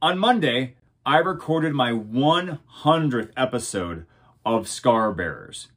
on 0.00 0.18
Monday, 0.18 0.76
I 1.04 1.18
recorded 1.18 1.72
my 1.72 1.90
100th 1.90 3.30
episode 3.36 4.06
of 4.44 4.68
Scar 4.68 5.12
Bearers. 5.12 5.68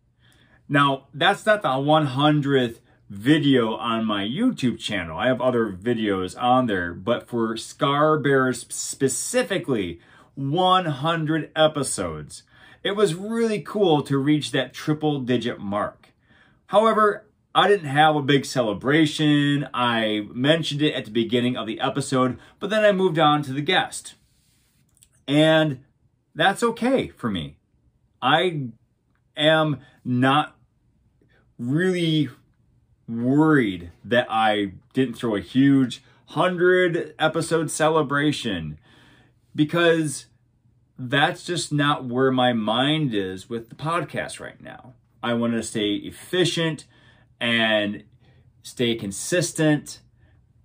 Now, 0.70 1.08
that's 1.14 1.46
not 1.46 1.64
the 1.64 1.70
100th 1.70 2.80
video 3.10 3.76
on 3.76 4.06
my 4.06 4.24
YouTube 4.24 4.80
channel. 4.80 5.18
I 5.18 5.28
have 5.28 5.42
other 5.42 5.72
videos 5.72 6.40
on 6.42 6.68
there, 6.68 6.94
but 6.94 7.28
for 7.28 7.58
Scar 7.58 8.18
Bearers 8.20 8.66
specifically, 8.70 10.00
100 10.36 11.52
episodes. 11.56 12.44
It 12.84 12.96
was 12.96 13.16
really 13.16 13.62
cool 13.62 14.02
to 14.04 14.18
reach 14.18 14.52
that 14.52 14.74
triple 14.74 15.20
digit 15.20 15.60
mark. 15.60 16.10
However, 16.68 17.26
I 17.54 17.68
didn't 17.68 17.90
have 17.90 18.16
a 18.16 18.22
big 18.22 18.46
celebration. 18.46 19.68
I 19.74 20.28
mentioned 20.34 20.82
it 20.82 20.94
at 20.94 21.06
the 21.06 21.12
beginning 21.12 21.58
of 21.58 21.68
the 21.68 21.80
episode, 21.82 22.40
but 22.60 22.70
then 22.70 22.86
I 22.86 22.92
moved 22.92 23.20
on 23.20 23.42
to 23.44 23.54
the 23.54 23.62
guest. 23.62 24.16
And 25.28 25.84
that's 26.34 26.64
okay 26.64 27.10
for 27.10 27.30
me. 27.30 27.58
I 28.22 28.68
am 29.36 29.82
not 30.06 30.56
really 31.60 32.30
worried 33.08 33.92
that 34.06 34.28
I 34.30 34.74
didn't 34.94 35.16
throw 35.16 35.36
a 35.36 35.42
huge 35.42 36.04
100 36.34 37.14
episode 37.20 37.70
celebration 37.70 38.80
because 39.54 40.28
that's 40.98 41.44
just 41.46 41.74
not 41.74 42.06
where 42.06 42.32
my 42.32 42.54
mind 42.54 43.14
is 43.14 43.50
with 43.50 43.70
the 43.70 43.76
podcast 43.76 44.40
right 44.40 44.62
now. 44.62 44.94
I 45.22 45.34
want 45.34 45.54
to 45.54 45.64
stay 45.64 45.96
efficient 45.96 46.86
and 47.42 48.04
stay 48.64 48.96
consistent 48.96 50.00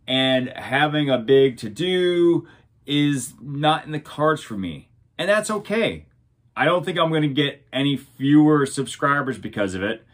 and 0.06 0.50
having 0.50 1.10
a 1.10 1.18
big 1.18 1.56
to 1.56 1.70
do 1.70 2.46
is 2.84 3.32
not 3.40 3.86
in 3.86 3.90
the 3.90 3.98
cards 3.98 4.42
for 4.42 4.56
me. 4.56 4.90
And 5.18 5.28
that's 5.28 5.50
okay. 5.50 6.06
I 6.54 6.64
don't 6.66 6.84
think 6.84 6.98
I'm 6.98 7.08
going 7.08 7.22
to 7.22 7.28
get 7.28 7.66
any 7.72 7.96
fewer 7.96 8.66
subscribers 8.66 9.38
because 9.38 9.74
of 9.74 9.82
it. 9.82 10.04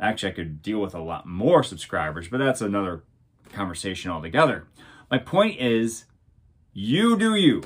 Actually, 0.00 0.32
I 0.32 0.34
could 0.34 0.62
deal 0.62 0.80
with 0.80 0.94
a 0.94 1.00
lot 1.00 1.26
more 1.26 1.62
subscribers, 1.62 2.26
but 2.26 2.38
that's 2.38 2.60
another 2.60 3.04
conversation 3.52 4.10
altogether. 4.10 4.66
My 5.10 5.18
point 5.18 5.60
is, 5.60 6.06
you 6.72 7.16
do 7.16 7.34
you. 7.34 7.62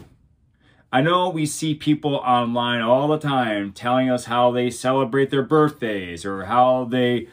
I 0.93 1.01
know 1.01 1.29
we 1.29 1.47
see 1.47 1.75
people 1.75 2.17
online 2.17 2.83
all 2.83 3.09
the 3.09 3.19
time 3.19 3.73
telling 3.73 4.11
us 4.11 4.27
how 4.27 4.51
they 4.51 4.71
celebrate 4.71 5.31
their 5.31 5.43
birthdays 5.43 6.25
or 6.25 6.45
how 6.45 6.85
they 6.85 7.29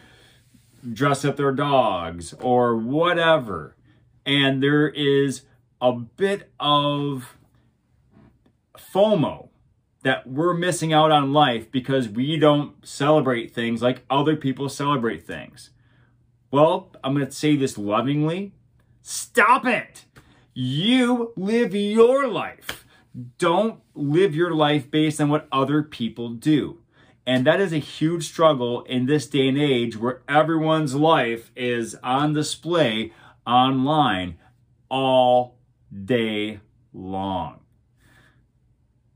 dress 0.92 1.24
up 1.24 1.38
their 1.38 1.52
dogs 1.52 2.34
or 2.42 2.76
whatever. 2.76 3.76
And 4.26 4.62
there 4.62 4.88
is 4.88 5.44
a 5.82 5.94
bit 5.94 6.52
of 6.60 7.38
FOMO 8.78 9.50
that 10.04 10.28
we're 10.28 10.54
missing 10.54 10.94
out 10.94 11.12
on 11.12 11.34
life 11.34 11.72
because 11.72 12.10
we 12.10 12.38
don't 12.38 12.86
celebrate 12.86 13.54
things 13.54 13.82
like 13.82 14.04
other 14.10 14.36
people 14.36 14.70
celebrate 14.70 15.26
things. 15.26 15.70
Well, 16.52 16.92
I'm 17.04 17.14
going 17.14 17.26
to 17.26 17.32
say 17.32 17.56
this 17.56 17.78
lovingly. 17.78 18.54
Stop 19.02 19.66
it. 19.66 20.06
You 20.54 21.34
live 21.36 21.74
your 21.74 22.28
life. 22.28 22.86
Don't 23.38 23.80
live 23.96 24.36
your 24.36 24.54
life 24.54 24.92
based 24.92 25.20
on 25.20 25.30
what 25.30 25.48
other 25.52 25.82
people 25.82 26.30
do. 26.30 26.83
And 27.26 27.46
that 27.48 27.62
is 27.62 27.72
a 27.72 27.78
huge 27.78 28.26
struggle 28.26 28.84
in 28.84 29.06
this 29.06 29.28
day 29.28 29.48
and 29.48 29.58
age 29.58 29.98
where 29.98 30.22
everyone's 30.28 30.96
life 30.96 31.52
is 31.56 31.96
on 32.04 32.34
display 32.34 33.14
online 33.48 34.38
all 34.90 35.58
day 36.06 36.60
long. 36.94 37.60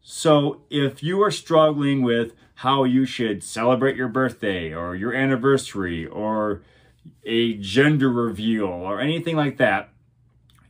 So 0.02 0.62
if 0.70 1.04
you 1.04 1.22
are 1.22 1.32
struggling 1.32 2.02
with 2.02 2.34
how 2.56 2.86
you 2.86 3.06
should 3.06 3.44
celebrate 3.44 3.98
your 3.98 4.08
birthday 4.08 4.74
or 4.74 4.96
your 4.96 5.14
anniversary 5.14 6.06
or 6.06 6.64
a 7.26 7.56
gender 7.56 8.10
reveal 8.10 8.66
or 8.68 9.02
anything 9.02 9.36
like 9.36 9.58
that, 9.58 9.90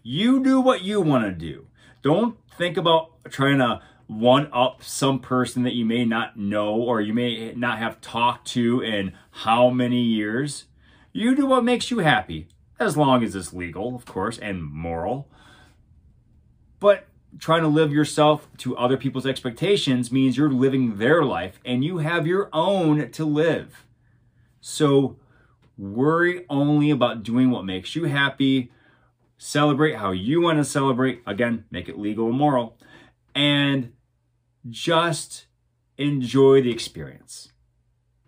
you 0.02 0.44
do 0.44 0.60
what 0.60 0.82
you 0.82 1.02
want 1.02 1.26
to 1.26 1.32
do. 1.32 1.68
Don't 2.02 2.38
think 2.58 2.78
about 2.78 3.12
trying 3.30 3.60
to 3.60 3.82
one 4.08 4.50
up 4.54 4.82
some 4.82 5.20
person 5.20 5.64
that 5.64 5.76
you 5.76 5.86
may 5.86 6.06
not 6.06 6.38
know 6.38 6.74
or 6.76 7.02
you 7.02 7.14
may 7.14 7.54
not 7.54 7.78
have 7.78 8.02
talked 8.02 8.48
to 8.48 8.82
in 8.82 9.14
how 9.32 9.70
many 9.70 10.02
years. 10.02 10.66
You 11.12 11.36
do 11.36 11.46
what 11.46 11.64
makes 11.64 11.92
you 11.92 12.00
happy, 12.00 12.48
as 12.80 12.96
long 12.96 13.24
as 13.24 13.36
it's 13.36 13.54
legal, 13.54 13.96
of 13.96 14.06
course, 14.06 14.38
and 14.38 14.64
moral. 14.64 15.28
But 16.80 17.08
trying 17.38 17.64
to 17.64 17.68
live 17.68 17.92
yourself 17.92 18.48
to 18.58 18.78
other 18.78 18.98
people's 18.98 19.28
expectations 19.28 20.12
means 20.12 20.38
you're 20.38 20.50
living 20.50 20.98
their 20.98 21.24
life 21.24 21.60
and 21.66 21.84
you 21.84 21.98
have 21.98 22.26
your 22.26 22.50
own 22.54 23.12
to 23.12 23.26
live. 23.26 23.86
So 24.62 25.18
worry 25.78 26.46
only 26.50 26.90
about 26.92 27.24
doing 27.24 27.52
what 27.52 27.66
makes 27.66 27.96
you 27.96 28.06
happy. 28.06 28.72
Celebrate 29.38 29.96
how 29.96 30.12
you 30.12 30.42
want 30.42 30.60
to 30.60 30.64
celebrate. 30.64 31.22
Again, 31.26 31.66
make 31.70 31.90
it 31.90 32.00
legal 32.00 32.28
and 32.28 32.38
moral. 32.38 32.78
And 33.36 33.94
just 34.70 35.48
enjoy 35.98 36.62
the 36.62 36.72
experience. 36.72 37.52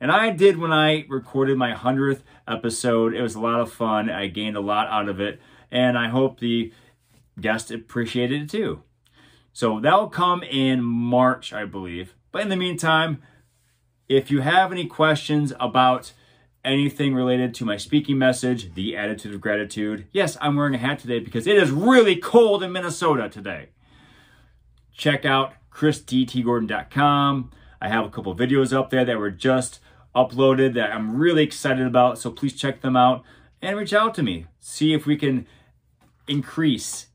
And 0.01 0.11
I 0.11 0.29
did 0.29 0.57
when 0.57 0.71
I 0.71 1.05
recorded 1.09 1.57
my 1.57 1.73
100th 1.73 2.21
episode. 2.47 3.13
It 3.13 3.21
was 3.21 3.35
a 3.35 3.41
lot 3.41 3.59
of 3.59 3.71
fun. 3.71 4.09
I 4.09 4.27
gained 4.27 4.55
a 4.55 4.61
lot 4.61 4.87
out 4.87 5.09
of 5.09 5.19
it. 5.19 5.39
And 5.71 5.97
I 5.97 6.07
hope 6.09 6.39
the 6.39 6.71
guest 7.39 7.69
appreciated 7.71 8.43
it 8.43 8.49
too. 8.49 8.83
So 9.51 9.79
that'll 9.79 10.09
come 10.09 10.41
in 10.43 10.83
March, 10.83 11.51
I 11.51 11.65
believe. 11.65 12.15
But 12.31 12.43
in 12.43 12.49
the 12.49 12.55
meantime, 12.55 13.21
if 14.07 14.31
you 14.31 14.41
have 14.41 14.71
any 14.71 14.85
questions 14.85 15.53
about 15.59 16.13
anything 16.63 17.13
related 17.13 17.53
to 17.55 17.65
my 17.65 17.77
speaking 17.77 18.17
message, 18.17 18.73
the 18.73 18.95
attitude 18.95 19.33
of 19.33 19.41
gratitude, 19.41 20.07
yes, 20.11 20.37
I'm 20.39 20.55
wearing 20.55 20.75
a 20.75 20.79
hat 20.79 20.99
today 20.99 21.19
because 21.19 21.47
it 21.47 21.57
is 21.57 21.71
really 21.71 22.15
cold 22.15 22.63
in 22.63 22.71
Minnesota 22.71 23.29
today. 23.29 23.69
Check 24.93 25.25
out 25.25 25.53
chrisdtgordon.com. 25.79 27.51
I 27.81 27.87
have 27.87 28.05
a 28.05 28.09
couple 28.09 28.35
videos 28.35 28.73
up 28.73 28.89
there 28.89 29.05
that 29.05 29.17
were 29.17 29.31
just 29.31 29.79
uploaded 30.13 30.73
that 30.73 30.91
I'm 30.91 31.15
really 31.15 31.43
excited 31.43 31.87
about. 31.87 32.19
So 32.19 32.31
please 32.31 32.53
check 32.53 32.81
them 32.81 32.97
out 32.97 33.23
and 33.61 33.77
reach 33.77 33.93
out 33.93 34.13
to 34.15 34.23
me. 34.23 34.47
See 34.59 34.93
if 34.93 35.05
we 35.05 35.15
can 35.15 35.47
increase 36.27 37.07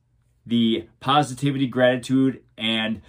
the 0.47 0.89
positivity, 1.01 1.67
gratitude, 1.67 2.43
and 2.57 3.03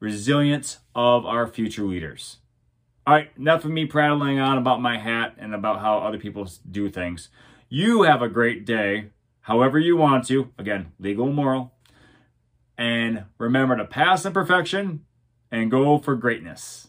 resilience 0.00 0.78
of 0.94 1.26
our 1.26 1.46
future 1.46 1.84
leaders. 1.84 2.38
All 3.06 3.14
right, 3.14 3.30
enough 3.36 3.66
of 3.66 3.70
me 3.70 3.84
prattling 3.84 4.38
on 4.38 4.56
about 4.56 4.80
my 4.80 4.98
hat 4.98 5.34
and 5.38 5.54
about 5.54 5.80
how 5.80 5.98
other 5.98 6.18
people 6.18 6.48
do 6.70 6.88
things. 6.88 7.28
You 7.68 8.02
have 8.02 8.22
a 8.22 8.28
great 8.28 8.64
day, 8.64 9.10
however 9.42 9.78
you 9.78 9.96
want 9.96 10.26
to. 10.28 10.50
Again, 10.58 10.92
legal 10.98 11.26
and 11.26 11.34
moral. 11.34 11.72
And 12.78 13.24
remember 13.38 13.76
to 13.76 13.84
pass 13.84 14.24
imperfection 14.24 15.04
and 15.50 15.70
go 15.70 15.98
for 15.98 16.16
greatness. 16.16 16.88